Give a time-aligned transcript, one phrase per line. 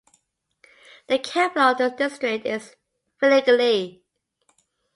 [1.09, 2.75] The capital of this district is
[3.21, 4.01] Vilingili.